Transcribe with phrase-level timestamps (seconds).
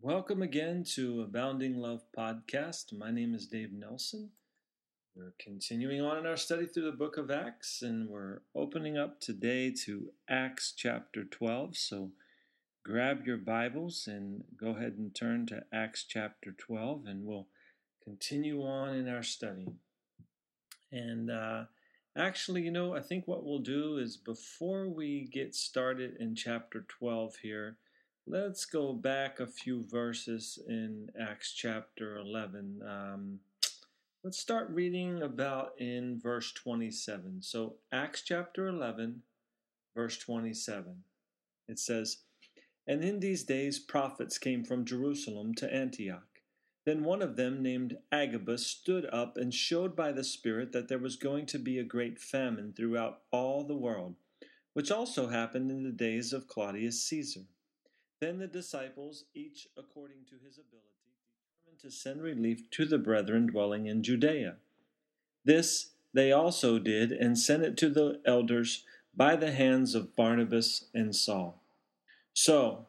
[0.00, 2.96] Welcome again to Abounding Love podcast.
[2.96, 4.30] My name is Dave Nelson.
[5.14, 9.20] We're continuing on in our study through the book of Acts, and we're opening up
[9.20, 11.76] today to Acts chapter 12.
[11.76, 12.12] So
[12.82, 17.48] grab your Bibles and go ahead and turn to Acts chapter 12, and we'll
[18.02, 19.66] continue on in our study.
[20.90, 21.64] And uh,
[22.16, 26.86] actually, you know, I think what we'll do is before we get started in chapter
[26.88, 27.76] 12 here,
[28.26, 32.80] Let's go back a few verses in Acts chapter 11.
[32.88, 33.40] Um,
[34.22, 37.42] let's start reading about in verse 27.
[37.42, 39.22] So, Acts chapter 11,
[39.96, 41.02] verse 27.
[41.68, 42.18] It says,
[42.86, 46.28] And in these days prophets came from Jerusalem to Antioch.
[46.86, 51.00] Then one of them, named Agabus, stood up and showed by the Spirit that there
[51.00, 54.14] was going to be a great famine throughout all the world,
[54.74, 57.46] which also happened in the days of Claudius Caesar.
[58.22, 61.10] Then the disciples, each according to his ability,
[61.58, 64.58] determined to send relief to the brethren dwelling in Judea.
[65.44, 70.84] This they also did, and sent it to the elders by the hands of Barnabas
[70.94, 71.64] and Saul.
[72.32, 72.86] So,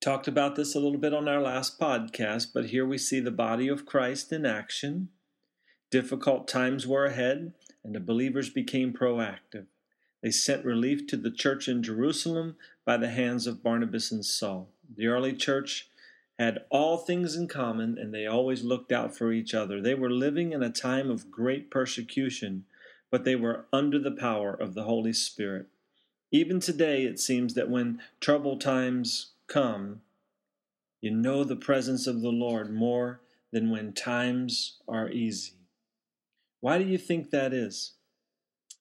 [0.00, 3.30] talked about this a little bit on our last podcast, but here we see the
[3.30, 5.10] body of Christ in action.
[5.92, 7.52] Difficult times were ahead,
[7.84, 9.66] and the believers became proactive.
[10.26, 14.68] They sent relief to the church in Jerusalem by the hands of Barnabas and Saul.
[14.92, 15.88] The early church
[16.36, 19.80] had all things in common and they always looked out for each other.
[19.80, 22.64] They were living in a time of great persecution,
[23.08, 25.66] but they were under the power of the Holy Spirit.
[26.32, 30.00] Even today, it seems that when trouble times come,
[31.00, 33.20] you know the presence of the Lord more
[33.52, 35.52] than when times are easy.
[36.58, 37.92] Why do you think that is?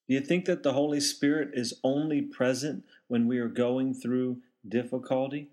[0.07, 4.37] Do you think that the Holy Spirit is only present when we are going through
[4.67, 5.49] difficulty?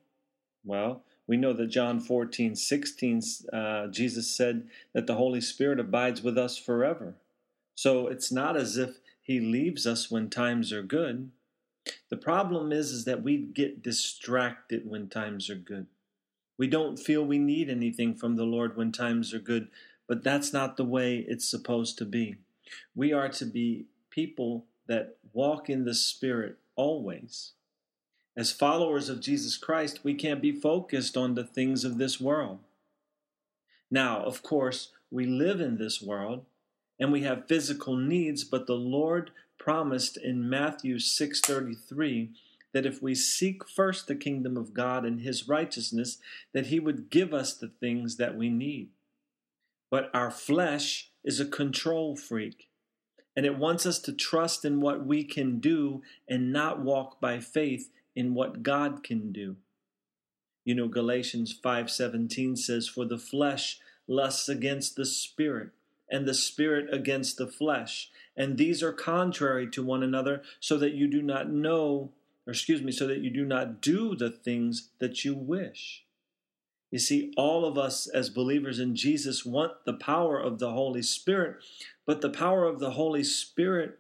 [0.65, 6.23] Well, we know that John 14, 16, uh, Jesus said that the Holy Spirit abides
[6.23, 7.17] with us forever.
[7.75, 11.31] So it's not as if he leaves us when times are good.
[12.11, 15.87] The problem is, is that we get distracted when times are good.
[16.59, 19.69] We don't feel we need anything from the Lord when times are good,
[20.07, 22.37] but that's not the way it's supposed to be.
[22.95, 27.53] We are to be people that walk in the Spirit always.
[28.37, 32.61] As followers of Jesus Christ, we can't be focused on the things of this world.
[33.91, 36.45] Now, of course, we live in this world
[36.99, 42.31] and we have physical needs, but the Lord promised in Matthew 6:33
[42.73, 46.19] that if we seek first the kingdom of God and his righteousness,
[46.53, 48.91] that he would give us the things that we need.
[49.91, 52.71] But our flesh is a control freak
[53.37, 57.41] and it wants us to trust in what we can do and not walk by
[57.41, 59.57] faith in what God can do.
[60.65, 65.71] You know Galatians 5:17 says for the flesh lusts against the spirit
[66.11, 70.95] and the spirit against the flesh and these are contrary to one another so that
[70.95, 72.13] you do not know
[72.47, 76.05] or excuse me so that you do not do the things that you wish.
[76.91, 81.03] You see, all of us as believers in Jesus want the power of the Holy
[81.03, 81.57] Spirit,
[82.07, 83.99] but the power of the Holy Spirit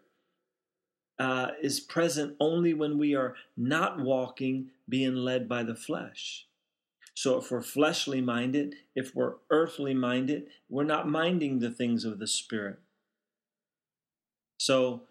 [1.18, 6.46] uh, is present only when we are not walking being led by the flesh.
[7.14, 12.18] So if we're fleshly minded, if we're earthly minded, we're not minding the things of
[12.18, 12.78] the Spirit.
[14.58, 15.02] So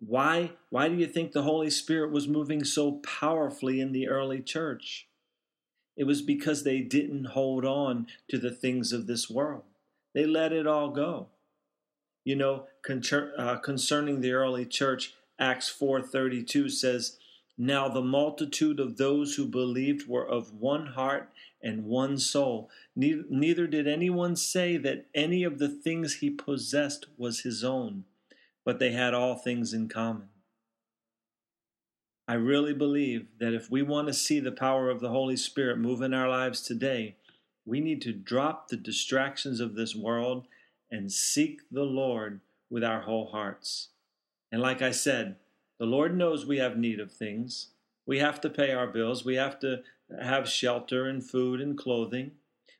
[0.00, 4.40] why why do you think the Holy Spirit was moving so powerfully in the early
[4.40, 5.08] church?
[5.96, 9.64] It was because they didn't hold on to the things of this world.
[10.14, 11.26] They let it all go.
[12.28, 12.66] You know,
[13.38, 17.16] uh, concerning the early church, Acts 4:32 says,
[17.56, 22.70] "Now the multitude of those who believed were of one heart and one soul.
[22.94, 28.04] Neither did anyone say that any of the things he possessed was his own,
[28.62, 30.28] but they had all things in common."
[32.28, 35.78] I really believe that if we want to see the power of the Holy Spirit
[35.78, 37.16] move in our lives today,
[37.64, 40.46] we need to drop the distractions of this world
[40.90, 42.40] and seek the Lord
[42.70, 43.88] with our whole hearts.
[44.50, 45.36] And like I said,
[45.78, 47.68] the Lord knows we have need of things.
[48.06, 49.24] We have to pay our bills.
[49.24, 49.82] We have to
[50.20, 52.32] have shelter and food and clothing.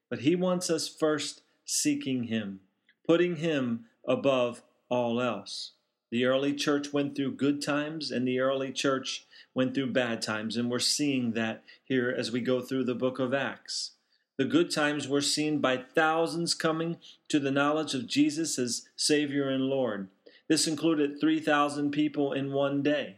[0.08, 2.60] But He wants us first seeking Him,
[3.06, 5.72] putting Him above all else.
[6.10, 10.56] The early church went through good times, and the early church went through bad times,
[10.56, 13.92] and we're seeing that here as we go through the book of Acts.
[14.38, 16.98] The good times were seen by thousands coming
[17.28, 20.08] to the knowledge of Jesus as Savior and Lord.
[20.48, 23.16] This included 3,000 people in one day.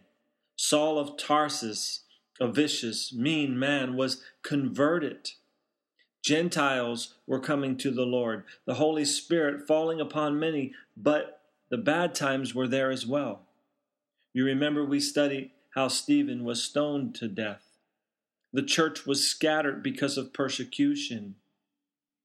[0.56, 2.00] Saul of Tarsus,
[2.40, 5.32] a vicious, mean man, was converted.
[6.22, 12.14] Gentiles were coming to the Lord, the Holy Spirit falling upon many, but the bad
[12.14, 13.42] times were there as well.
[14.32, 17.69] You remember we studied how Stephen was stoned to death.
[18.52, 21.36] The church was scattered because of persecution.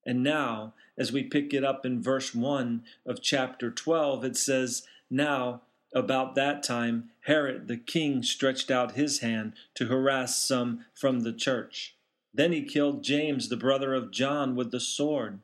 [0.06, 4.84] And now, as we pick it up in verse 1 of chapter 12, it says,
[5.10, 5.62] Now,
[5.94, 11.34] about that time, Herod the king stretched out his hand to harass some from the
[11.34, 11.96] church.
[12.34, 15.40] Then he killed James, the brother of John, with the sword.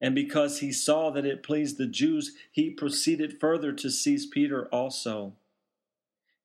[0.00, 4.66] And because he saw that it pleased the Jews, he proceeded further to seize Peter
[4.66, 5.34] also.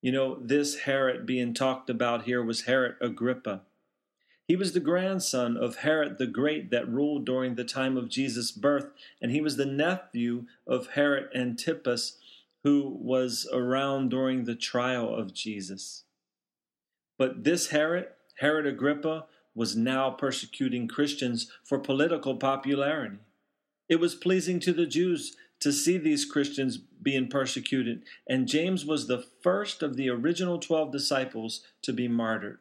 [0.02, 3.62] You know, this Herod being talked about here was Herod Agrippa.
[4.48, 8.52] He was the grandson of Herod the Great that ruled during the time of Jesus'
[8.52, 8.88] birth,
[9.20, 12.18] and he was the nephew of Herod Antipas,
[12.64, 16.04] who was around during the trial of Jesus.
[17.18, 18.08] But this Herod,
[18.38, 19.26] Herod Agrippa,
[19.56, 23.18] was now persecuting Christians for political popularity.
[23.88, 25.36] It was pleasing to the Jews
[25.66, 30.92] to see these Christians being persecuted, and James was the first of the original 12
[30.92, 32.60] disciples to be martyred.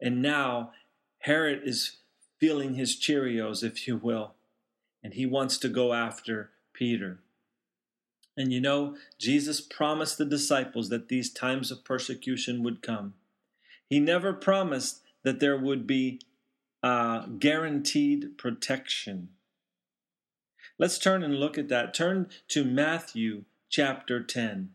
[0.00, 0.72] And now
[1.20, 1.98] Herod is
[2.40, 4.34] feeling his Cheerios, if you will,
[5.00, 7.20] and he wants to go after Peter.
[8.36, 13.14] And you know, Jesus promised the disciples that these times of persecution would come.
[13.88, 16.20] He never promised that there would be
[16.82, 19.28] uh, guaranteed protection.
[20.82, 21.94] Let's turn and look at that.
[21.94, 24.70] Turn to Matthew chapter 10.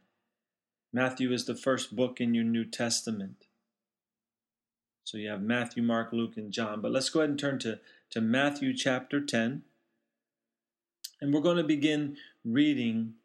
[0.94, 3.44] Matthew is the first book in your New Testament.
[5.04, 6.80] So you have Matthew, Mark, Luke, and John.
[6.80, 7.80] But let's go ahead and turn to,
[8.12, 9.63] to Matthew chapter 10.
[11.19, 12.15] And we're going to begin
[12.45, 13.15] reading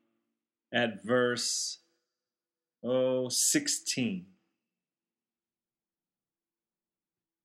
[0.74, 1.78] at verse
[2.82, 4.26] oh, 16.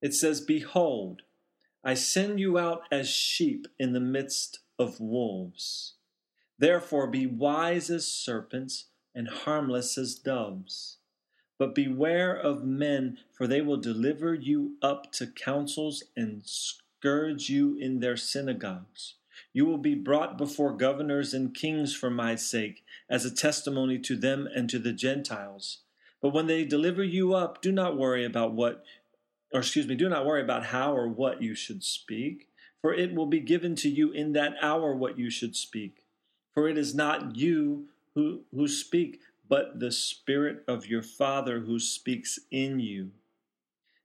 [0.01, 1.21] It says, Behold,
[1.83, 5.93] I send you out as sheep in the midst of wolves.
[6.59, 10.97] Therefore be wise as serpents and harmless as doves.
[11.59, 17.75] But beware of men, for they will deliver you up to councils and scourge you
[17.79, 19.15] in their synagogues.
[19.53, 24.15] You will be brought before governors and kings for my sake, as a testimony to
[24.15, 25.79] them and to the Gentiles.
[26.21, 28.83] But when they deliver you up, do not worry about what,
[29.53, 32.49] or excuse me, do not worry about how or what you should speak,
[32.87, 36.05] for it will be given to you in that hour what you should speak.
[36.53, 39.19] For it is not you who, who speak,
[39.49, 43.11] but the Spirit of your Father who speaks in you.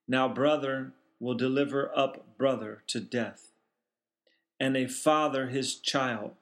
[0.09, 3.53] Now, brother will deliver up brother to death,
[4.59, 6.33] and a father his child,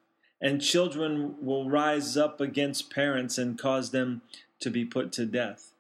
[0.41, 4.23] and children will rise up against parents and cause them
[4.61, 5.73] to be put to death.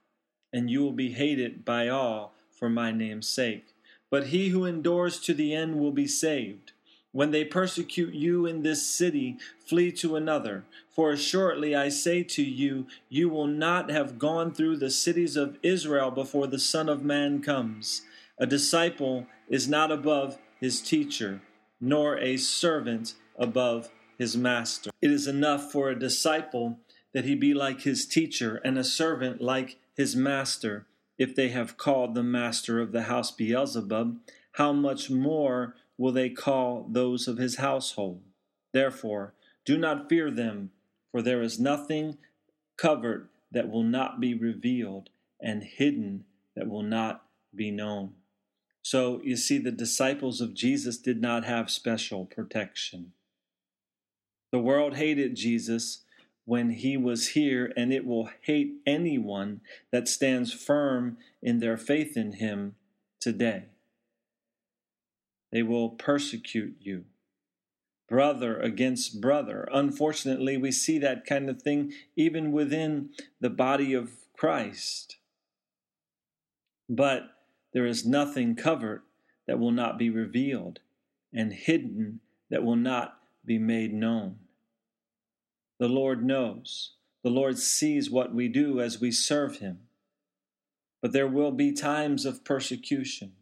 [0.52, 3.68] And you will be hated by all for my name's sake.
[4.10, 6.72] But he who endures to the end will be saved.
[7.12, 9.36] When they persecute you in this city,
[9.66, 10.64] flee to another.
[10.94, 15.58] For assuredly I say to you, you will not have gone through the cities of
[15.62, 18.02] Israel before the Son of Man comes.
[18.38, 21.42] A disciple is not above his teacher,
[21.80, 24.90] nor a servant above his master.
[25.02, 26.78] It is enough for a disciple
[27.12, 30.86] that he be like his teacher, and a servant like his master.
[31.20, 34.16] If they have called the master of the house Beelzebub,
[34.52, 38.22] how much more will they call those of his household.
[38.72, 39.34] Therefore,
[39.66, 40.70] do not fear them,
[41.12, 42.16] for there is nothing
[42.78, 46.24] covered that will not be revealed, and hidden
[46.56, 48.14] that will not be known.
[48.80, 53.12] So you see, the disciples of Jesus did not have special protection.
[54.52, 56.04] The world hated Jesus
[56.50, 59.60] when he was here, and it will hate anyone
[59.92, 62.74] that stands firm in their faith in him
[63.20, 63.66] today.
[65.52, 67.04] They will persecute you.
[68.08, 69.68] Brother against brother.
[69.72, 75.18] Unfortunately, we see that kind of thing even within the body of Christ.
[76.88, 77.30] But
[77.72, 79.02] there is nothing covered
[79.46, 80.80] that will not be revealed,
[81.32, 82.18] and hidden
[82.50, 84.40] that will not be made known.
[85.80, 86.92] The Lord knows.
[87.24, 89.80] The Lord sees what we do as we serve Him.
[91.00, 93.32] But there will be times of persecution.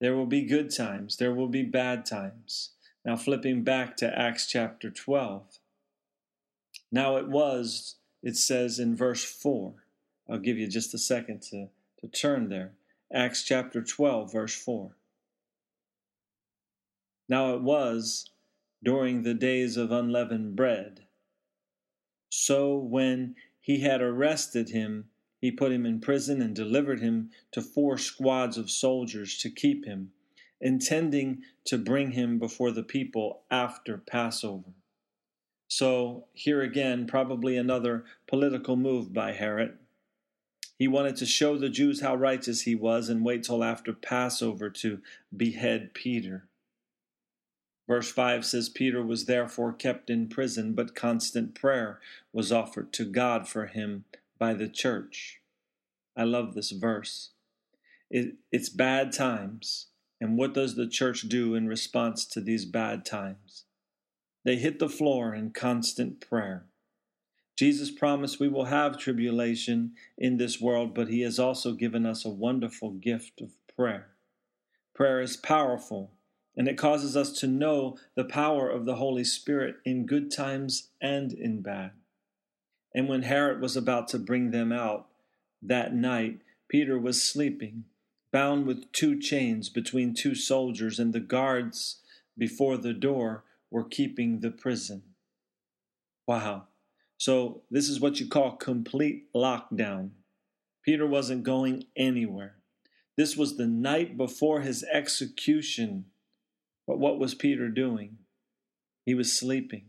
[0.00, 2.70] There will be good times, there will be bad times.
[3.04, 5.58] Now, flipping back to Acts chapter 12.
[6.92, 9.74] Now it was, it says in verse 4.
[10.30, 11.68] I'll give you just a second to,
[12.00, 12.74] to turn there.
[13.12, 14.92] Acts chapter 12, verse 4.
[17.28, 18.30] Now it was
[18.84, 21.06] during the days of unleavened bread.
[22.34, 27.60] So when he had arrested him, he put him in prison and delivered him to
[27.60, 30.12] four squads of soldiers to keep him,
[30.58, 34.72] intending to bring him before the people after Passover.
[35.68, 39.76] So, here again, probably another political move by Herod.
[40.78, 44.70] He wanted to show the Jews how righteous he was and wait till after Passover
[44.70, 45.02] to
[45.36, 46.48] behead Peter.
[47.88, 52.00] Verse 5 says Peter was therefore kept in prison, but constant prayer
[52.32, 54.04] was offered to God for him
[54.38, 55.40] by the church.
[56.16, 57.30] I love this verse.
[58.10, 59.86] It, it's bad times.
[60.20, 63.64] And what does the church do in response to these bad times?
[64.44, 66.66] They hit the floor in constant prayer.
[67.56, 72.24] Jesus promised we will have tribulation in this world, but He has also given us
[72.24, 74.08] a wonderful gift of prayer.
[74.94, 76.12] Prayer is powerful,
[76.56, 80.90] and it causes us to know the power of the Holy Spirit in good times
[81.00, 81.92] and in bad.
[82.94, 85.06] And when Herod was about to bring them out
[85.62, 87.84] that night, Peter was sleeping,
[88.32, 92.00] bound with two chains between two soldiers, and the guards
[92.36, 95.02] before the door were keeping the prison.
[96.26, 96.64] Wow.
[97.16, 100.10] So, this is what you call complete lockdown.
[100.84, 102.56] Peter wasn't going anywhere.
[103.16, 106.06] This was the night before his execution.
[106.86, 108.18] But what was Peter doing?
[109.04, 109.86] He was sleeping.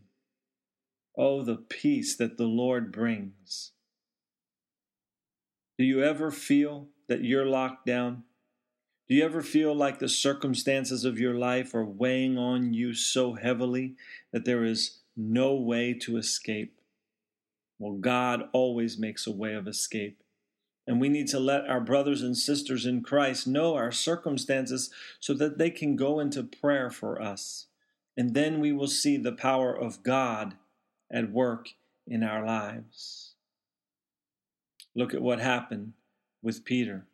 [1.16, 3.72] Oh, the peace that the Lord brings.
[5.78, 8.24] Do you ever feel that you're locked down?
[9.08, 13.34] Do you ever feel like the circumstances of your life are weighing on you so
[13.34, 13.96] heavily
[14.32, 16.80] that there is no way to escape?
[17.78, 20.23] Well, God always makes a way of escape.
[20.86, 25.32] And we need to let our brothers and sisters in Christ know our circumstances so
[25.34, 27.66] that they can go into prayer for us.
[28.16, 30.54] And then we will see the power of God
[31.10, 31.70] at work
[32.06, 33.34] in our lives.
[34.94, 35.94] Look at what happened
[36.42, 37.06] with Peter.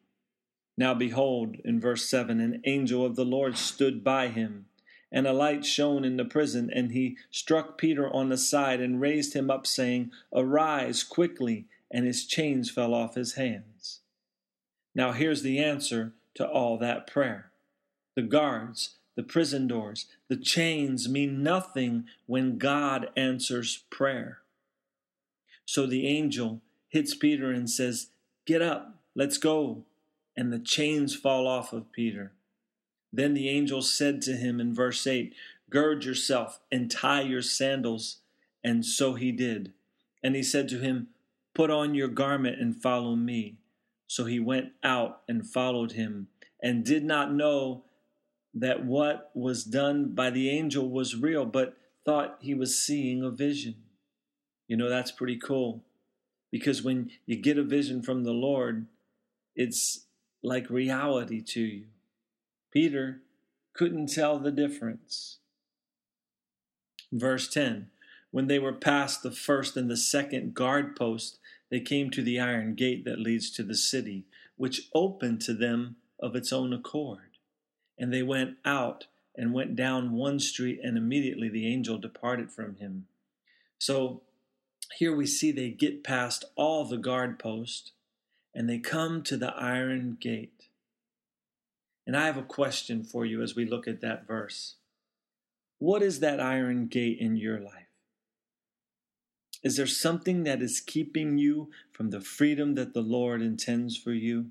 [0.77, 4.67] Now behold, in verse 7, an angel of the Lord stood by him,
[5.13, 9.01] and a light shone in the prison, and he struck Peter on the side and
[9.01, 14.01] raised him up, saying, Arise quickly, and his chains fell off his hands.
[14.95, 17.51] Now here's the answer to all that prayer.
[18.17, 24.39] The guards, the prison doors, the chains mean nothing when God answers prayer.
[25.65, 28.09] So the angel hits Peter and says,
[28.47, 29.85] Get up, let's go
[30.41, 32.33] and the chains fall off of Peter.
[33.13, 35.35] Then the angel said to him in verse 8,
[35.69, 38.19] Gird yourself and tie your sandals.
[38.65, 39.73] And so he did.
[40.23, 41.09] And he said to him,
[41.55, 43.59] Put on your garment and follow me.
[44.07, 46.29] So he went out and followed him,
[46.63, 47.85] and did not know
[48.53, 53.31] that what was done by the angel was real, but thought he was seeing a
[53.31, 53.77] vision.
[54.67, 55.85] You know, that's pretty cool.
[56.51, 58.87] Because when you get a vision from the Lord,
[59.55, 60.07] it's
[60.43, 61.85] like reality to you.
[62.73, 63.21] Peter
[63.75, 65.39] couldn't tell the difference.
[67.13, 67.91] Verse 10
[68.31, 71.39] When they were past the first and the second guard post,
[71.71, 75.97] they came to the iron gate that leads to the city, which opened to them
[76.21, 77.37] of its own accord.
[77.99, 79.07] And they went out
[79.37, 83.07] and went down one street, and immediately the angel departed from him.
[83.79, 84.23] So
[84.99, 87.93] here we see they get past all the guard posts
[88.55, 90.69] and they come to the iron gate.
[92.07, 94.77] And I have a question for you as we look at that verse.
[95.79, 97.90] What is that iron gate in your life?
[99.63, 104.13] Is there something that is keeping you from the freedom that the Lord intends for
[104.13, 104.47] you?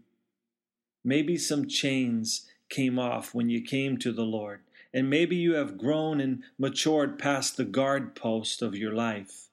[1.03, 4.61] Maybe some chains came off when you came to the Lord,
[4.93, 9.47] and maybe you have grown and matured past the guard post of your life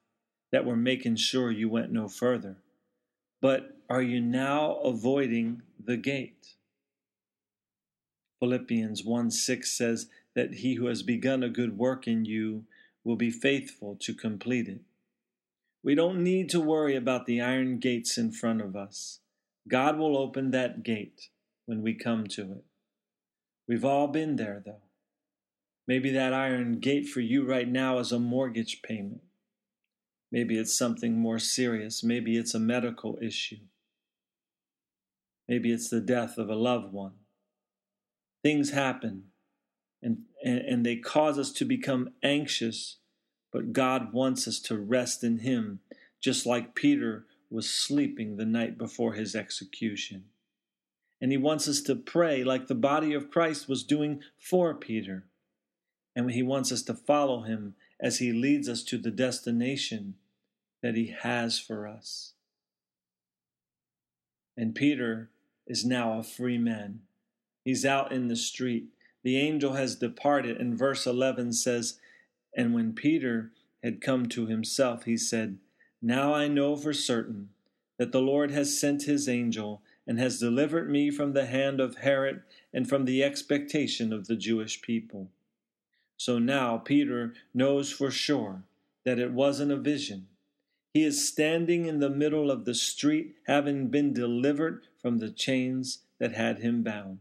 [0.52, 2.56] that were making sure you went no further.
[3.40, 6.54] But are you now avoiding the gate?
[8.40, 12.64] Philippians 1 6 says that he who has begun a good work in you
[13.04, 14.80] will be faithful to complete it.
[15.86, 19.20] We don't need to worry about the iron gates in front of us.
[19.68, 21.28] God will open that gate
[21.64, 22.64] when we come to it.
[23.68, 24.82] We've all been there, though.
[25.86, 29.22] Maybe that iron gate for you right now is a mortgage payment.
[30.32, 32.02] Maybe it's something more serious.
[32.02, 33.60] Maybe it's a medical issue.
[35.48, 37.14] Maybe it's the death of a loved one.
[38.42, 39.26] Things happen
[40.02, 42.96] and, and, and they cause us to become anxious,
[43.56, 45.80] but God wants us to rest in Him,
[46.20, 50.24] just like Peter was sleeping the night before his execution.
[51.22, 55.24] And He wants us to pray like the body of Christ was doing for Peter.
[56.14, 60.16] And He wants us to follow Him as He leads us to the destination
[60.82, 62.34] that He has for us.
[64.54, 65.30] And Peter
[65.66, 67.00] is now a free man.
[67.64, 68.88] He's out in the street.
[69.22, 70.60] the angel has departed.
[70.60, 71.98] And verse 11 says,
[72.56, 75.58] And when Peter had come to himself, he said,
[76.00, 77.50] Now I know for certain
[77.98, 81.98] that the Lord has sent his angel and has delivered me from the hand of
[81.98, 85.30] Herod and from the expectation of the Jewish people.
[86.16, 88.62] So now Peter knows for sure
[89.04, 90.28] that it wasn't a vision.
[90.94, 95.98] He is standing in the middle of the street, having been delivered from the chains
[96.18, 97.18] that had him bound.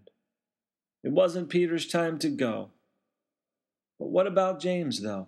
[1.04, 2.72] It wasn't Peter's time to go.
[4.00, 5.28] But what about James, though?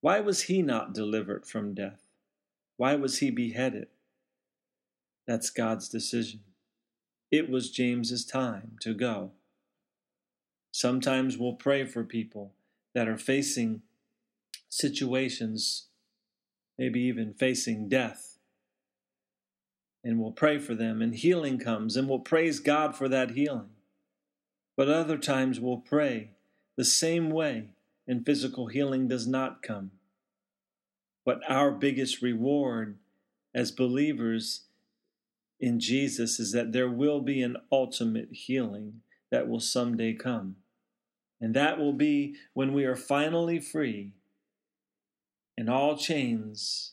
[0.00, 2.02] Why was he not delivered from death?
[2.76, 3.88] Why was he beheaded?
[5.26, 6.40] That's God's decision.
[7.30, 9.30] It was James's time to go.
[10.72, 12.52] Sometimes we'll pray for people
[12.94, 13.82] that are facing
[14.68, 15.86] situations,
[16.76, 18.38] maybe even facing death.
[20.02, 23.70] And we'll pray for them, and healing comes, and we'll praise God for that healing.
[24.76, 26.33] But other times we'll pray
[26.76, 27.68] the same way,
[28.06, 29.92] and physical healing does not come.
[31.24, 32.98] But our biggest reward
[33.54, 34.62] as believers
[35.60, 39.00] in Jesus is that there will be an ultimate healing
[39.30, 40.56] that will someday come.
[41.40, 44.12] And that will be when we are finally free
[45.56, 46.92] and all chains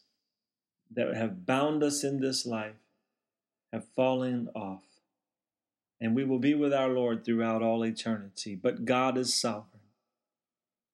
[0.94, 2.76] that have bound us in this life
[3.72, 4.84] have fallen off.
[6.00, 8.56] And we will be with our Lord throughout all eternity.
[8.56, 9.71] But God is sovereign.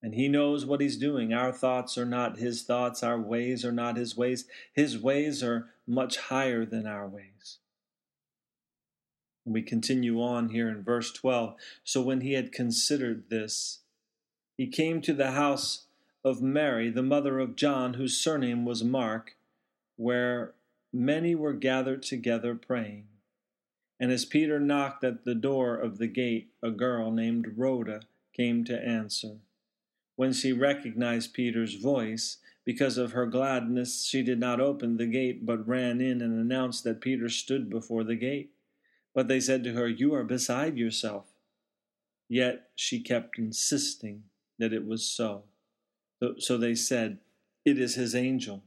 [0.08, 1.34] And He knows what He's doing.
[1.34, 4.46] Our thoughts are not His thoughts, our ways are not His ways.
[4.72, 7.58] His ways are much higher than our ways.
[9.44, 11.56] We continue on here in verse 12.
[11.84, 13.80] So when he had considered this,
[14.56, 15.88] he came to the house
[16.24, 19.36] of Mary, the mother of John, whose surname was Mark,
[19.98, 20.54] where
[20.94, 23.08] many were gathered together praying.
[24.00, 28.64] And as Peter knocked at the door of the gate, a girl named Rhoda came
[28.64, 29.40] to answer.
[30.18, 35.46] When she recognized Peter's voice, because of her gladness, she did not open the gate,
[35.46, 38.52] but ran in and announced that Peter stood before the gate.
[39.14, 41.28] But they said to her, You are beside yourself.
[42.28, 44.24] Yet she kept insisting
[44.60, 45.44] that it was so.
[46.40, 47.20] So they said,
[47.64, 48.64] It is his angel.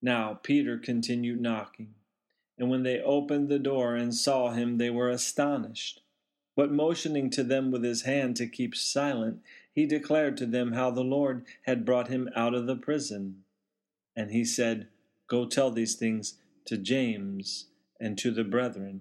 [0.00, 1.94] Now Peter continued knocking.
[2.56, 6.02] And when they opened the door and saw him, they were astonished.
[6.54, 9.40] But motioning to them with his hand to keep silent,
[9.72, 13.44] he declared to them how the Lord had brought him out of the prison.
[14.14, 14.88] And he said,
[15.28, 16.34] Go tell these things
[16.66, 17.66] to James
[17.98, 19.00] and to the brethren.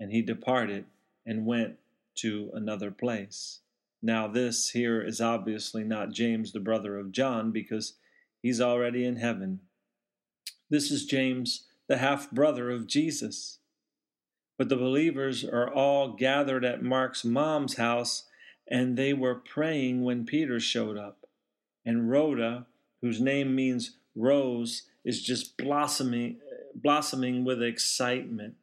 [0.00, 0.86] And he departed
[1.24, 1.76] and went
[2.16, 3.60] to another place.
[4.02, 7.94] Now, this here is obviously not James, the brother of John, because
[8.42, 9.60] he's already in heaven.
[10.68, 13.58] This is James, the half brother of Jesus.
[14.58, 18.24] But the believers are all gathered at Mark's mom's house,
[18.72, 21.26] and they were praying when Peter showed up.
[21.84, 22.66] And Rhoda,
[23.00, 26.38] whose name means rose, is just blossoming,
[26.74, 28.56] blossoming with excitement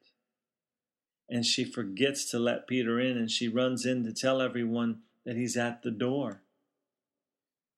[1.30, 5.36] and she forgets to let Peter in and she runs in to tell everyone that
[5.36, 6.42] he's at the door.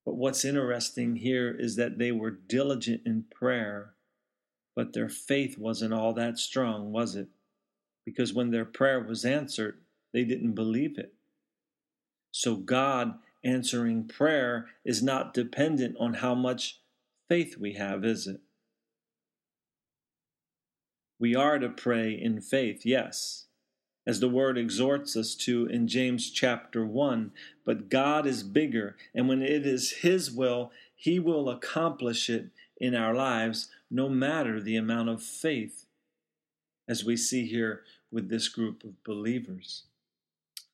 [0.06, 3.94] But what's interesting here is that they were diligent in prayer,
[4.76, 7.28] but their faith wasn't all that strong, was it?
[8.06, 9.80] Because when their prayer was answered,
[10.14, 11.14] they didn't believe it.
[12.32, 16.80] So God answering prayer is not dependent on how much
[17.28, 18.42] faith we have, is it?
[21.20, 23.46] We are to pray in faith, yes,
[24.08, 27.32] as the word exhorts us to in James chapter 1.
[27.64, 32.96] But God is bigger, and when it is His will, He will accomplish it in
[32.96, 35.86] our lives, no matter the amount of faith,
[36.88, 39.84] as we see here with this group of believers.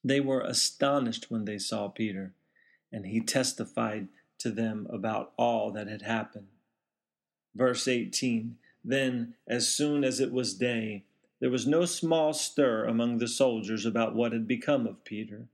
[0.08, 2.34] They were astonished when they saw Peter,
[2.94, 6.48] and he testified to them about all that had happened.
[7.54, 11.04] Verse 18 then, as soon as it was day,
[11.42, 15.50] there was no small stir among the soldiers about what had become of Peter.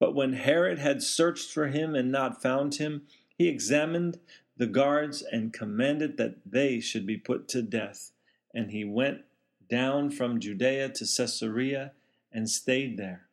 [0.00, 3.02] But when Herod had searched for him and not found him,
[3.38, 4.18] he examined
[4.56, 8.10] the guards and commanded that they should be put to death.
[8.52, 9.20] And he went
[9.68, 11.92] down from Judea to Caesarea
[12.32, 13.28] and stayed there.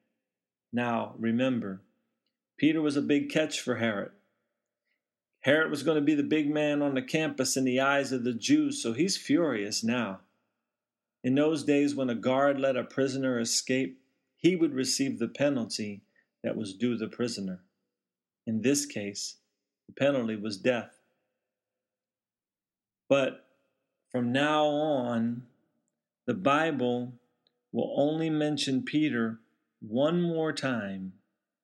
[0.74, 1.82] Now, remember,
[2.58, 4.12] Peter was a big catch for Herod.
[5.42, 8.24] Herod was going to be the big man on the campus in the eyes of
[8.24, 10.20] the Jews, so he's furious now.
[11.24, 14.00] In those days, when a guard let a prisoner escape,
[14.38, 16.02] he would receive the penalty
[16.44, 17.62] that was due the prisoner.
[18.48, 19.38] In this case,
[19.88, 21.00] the penalty was death.
[23.10, 23.46] But
[24.12, 25.44] from now on,
[26.26, 27.14] the Bible
[27.72, 29.40] will only mention Peter
[29.82, 31.14] one more time,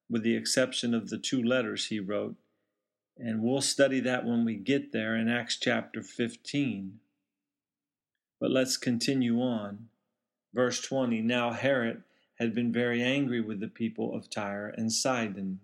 [0.10, 2.36] with the exception of the two letters he wrote,
[3.18, 7.00] and we'll study that when we get there in Acts chapter 15.
[8.40, 9.90] But let's continue on.
[10.54, 12.04] Verse 20 Now Herod
[12.36, 15.60] had been very angry with the people of Tyre and Sidon.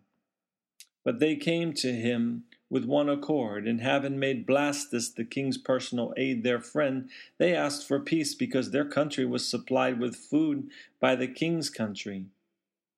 [1.03, 6.13] But they came to him with one accord, and having made Blastus the king's personal
[6.17, 11.15] aide their friend, they asked for peace because their country was supplied with food by
[11.15, 12.25] the king's country.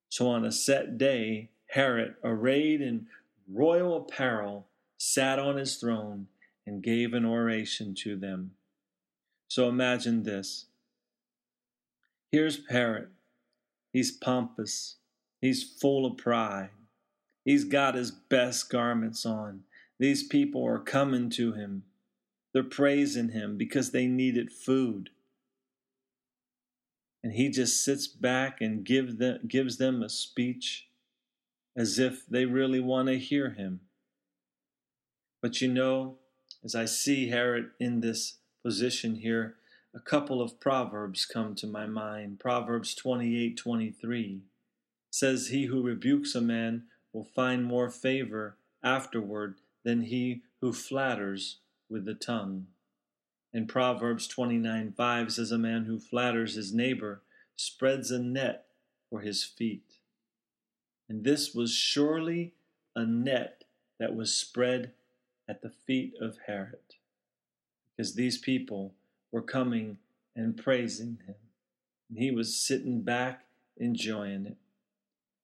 [0.10, 3.08] So on a set day, Herod, arrayed in
[3.52, 6.28] royal apparel, sat on his throne
[6.66, 8.52] and gave an oration to them.
[9.48, 10.66] So imagine this.
[12.32, 13.10] Here's Herod.
[13.94, 14.96] He's pompous.
[15.42, 16.72] He's full of pride.
[17.44, 19.64] He's got his best garments on.
[20.00, 21.84] These people are coming to him.
[22.54, 25.12] They're praising him because they needed food.
[27.26, 30.90] And he just sits back and give them, gives them a speech
[31.76, 33.80] as if they really want to hear him.
[35.42, 36.20] But you know,
[36.64, 39.56] as I see Herod in this position here,
[39.92, 42.40] a couple of proverbs come to my mind.
[42.40, 44.42] Proverbs 28:23
[45.10, 51.58] says he who rebukes a man will find more favor afterward than he who flatters
[51.90, 52.68] with the tongue.
[53.56, 57.22] And Proverbs 29:5 says a man who flatters his neighbor
[57.56, 58.68] spreads a net
[59.10, 60.00] for his feet.
[61.08, 62.54] And this was surely
[62.98, 63.64] a net
[63.98, 64.92] that was spread
[65.48, 66.96] at the feet of Herod,
[67.96, 68.94] because these people
[69.32, 70.00] were coming
[70.36, 71.36] and praising him.
[72.10, 73.46] And he was sitting back
[73.78, 74.58] enjoying it.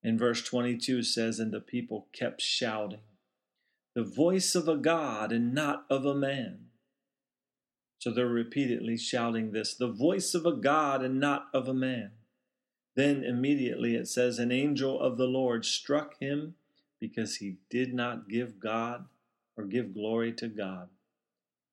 [0.03, 3.07] And verse 22 says, And the people kept shouting,
[3.93, 6.70] The voice of a God and not of a man.
[8.01, 12.09] So they're repeatedly shouting this, The voice of a God and not of a man.
[12.95, 16.55] Then immediately it says, An angel of the Lord struck him
[16.99, 19.05] because he did not give God
[19.55, 20.89] or give glory to God.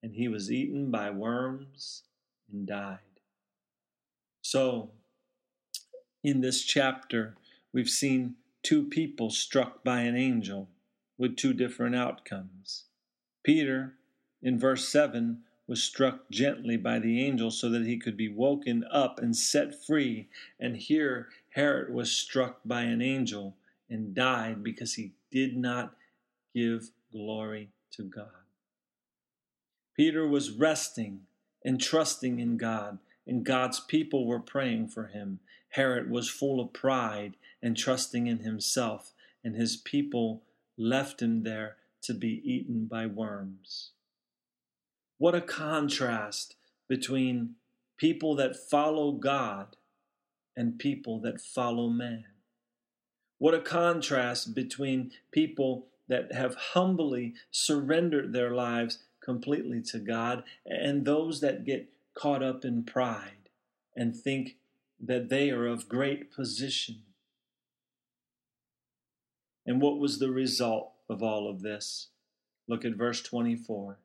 [0.02, 2.02] And he was eaten by worms
[2.52, 2.98] and died.
[4.42, 4.90] So,
[6.22, 7.36] in this chapter,
[7.72, 10.68] we've seen two people struck by an angel
[11.16, 12.84] with two different outcomes.
[13.42, 13.94] Peter,
[14.42, 18.84] in verse 7, was struck gently by the angel so that he could be woken
[18.90, 20.26] up and set free.
[20.58, 23.54] And here Herod was struck by an angel
[23.88, 25.94] and died because he did not
[26.54, 28.30] give glory to God.
[29.94, 31.20] Peter was resting
[31.64, 35.40] and trusting in God, and God's people were praying for him.
[35.70, 39.12] Herod was full of pride and trusting in himself,
[39.44, 40.42] and his people
[40.78, 43.90] left him there to be eaten by worms.
[45.18, 46.54] What a contrast
[46.88, 47.56] between
[47.98, 49.76] people that follow God
[50.56, 52.24] and people that follow man.
[53.38, 61.04] What a contrast between people that have humbly surrendered their lives completely to God and
[61.04, 63.50] those that get caught up in pride
[63.94, 64.56] and think
[65.00, 67.02] that they are of great position.
[69.66, 72.08] And what was the result of all of this?
[72.66, 73.98] Look at verse 24.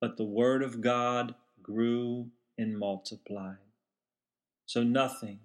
[0.00, 3.56] But the word of God grew and multiplied.
[4.66, 5.40] So nothing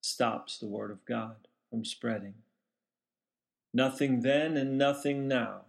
[0.00, 1.36] stops the word of God
[1.70, 2.34] from spreading.
[3.72, 5.62] Nothing then and nothing now.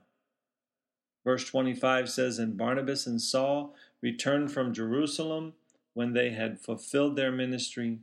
[1.23, 5.53] Verse 25 says, And Barnabas and Saul returned from Jerusalem
[5.93, 7.99] when they had fulfilled their ministry.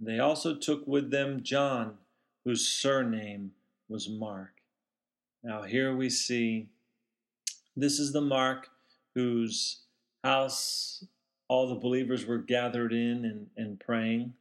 [0.00, 1.98] They also took with them John,
[2.44, 3.52] whose surname
[3.88, 4.62] was Mark.
[5.44, 6.68] Now, here we see
[7.76, 8.68] this is the Mark
[9.14, 9.82] whose
[10.24, 11.04] house
[11.48, 14.34] all the believers were gathered in and, and praying.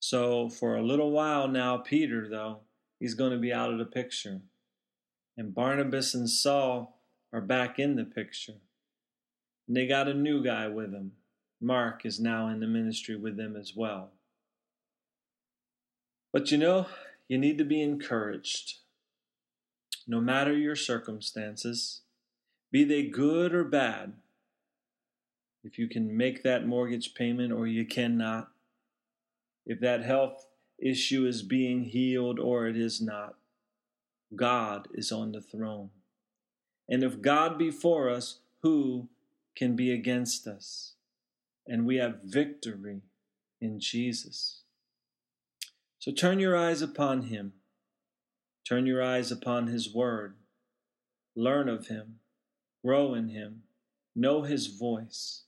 [0.00, 2.60] So, for a little while now, Peter, though,
[2.98, 4.40] he's going to be out of the picture.
[5.36, 6.98] And Barnabas and Saul
[7.32, 8.56] are back in the picture.
[9.68, 11.12] And they got a new guy with them.
[11.60, 14.10] Mark is now in the ministry with them as well.
[16.32, 16.86] But you know,
[17.28, 18.78] you need to be encouraged.
[20.08, 22.00] No matter your circumstances,
[22.72, 24.14] be they good or bad,
[25.62, 28.48] if you can make that mortgage payment or you cannot,
[29.66, 30.46] if that health
[30.78, 33.34] issue is being healed or it is not,
[34.34, 35.90] God is on the throne.
[36.88, 39.08] And if God be for us, who
[39.54, 40.94] can be against us?
[41.68, 43.02] And we have victory
[43.60, 44.62] in Jesus.
[45.98, 47.52] So turn your eyes upon Him.
[48.66, 50.34] Turn your eyes upon His Word.
[51.36, 52.18] Learn of Him
[52.84, 53.62] grow in him,
[54.14, 55.42] know his voice.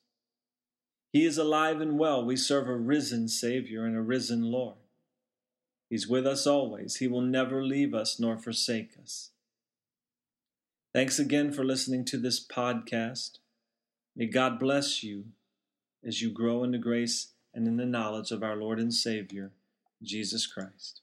[1.13, 2.25] He is alive and well.
[2.25, 4.77] We serve a risen Savior and a risen Lord.
[5.89, 6.97] He's with us always.
[6.97, 9.31] He will never leave us nor forsake us.
[10.93, 13.39] Thanks again for listening to this podcast.
[14.17, 15.27] May God bless you
[16.05, 19.53] as you grow in the grace and in the knowledge of our Lord and Savior,
[20.03, 21.01] Jesus Christ.